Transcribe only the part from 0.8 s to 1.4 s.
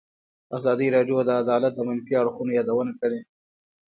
راډیو د